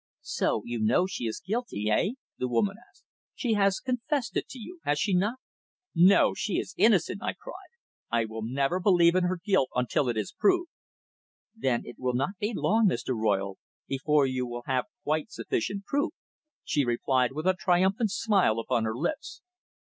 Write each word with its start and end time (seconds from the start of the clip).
"So 0.23 0.63
you 0.65 0.79
know 0.79 1.05
she 1.05 1.25
is 1.25 1.43
guilty 1.45 1.91
eh?" 1.91 2.13
the 2.39 2.47
woman 2.47 2.77
asked. 2.89 3.05
"She 3.35 3.53
has 3.53 3.79
confessed 3.79 4.35
it 4.35 4.47
to 4.49 4.57
you 4.57 4.79
has 4.83 4.97
she 4.97 5.13
not?" 5.13 5.37
"No. 5.93 6.33
She 6.33 6.53
is 6.57 6.73
innocent," 6.75 7.21
I 7.21 7.33
cried. 7.33 7.69
"I 8.09 8.25
will 8.25 8.41
never 8.41 8.79
believe 8.79 9.13
in 9.13 9.25
her 9.25 9.37
guilt 9.45 9.69
until 9.75 10.09
it 10.09 10.17
is 10.17 10.31
proved." 10.35 10.71
"Then 11.55 11.83
it 11.85 11.97
will 11.99 12.15
not 12.15 12.35
be 12.39 12.51
long, 12.55 12.87
Mr. 12.87 13.15
Royle, 13.15 13.59
before 13.87 14.25
you 14.25 14.47
will 14.47 14.63
have 14.65 14.85
quite 15.03 15.29
sufficient 15.29 15.85
proof," 15.85 16.13
she 16.63 16.83
replied 16.83 17.33
with 17.33 17.45
a 17.45 17.53
triumphant 17.53 18.09
smile 18.09 18.57
upon 18.57 18.85
her 18.85 18.95
lips. 18.97 19.43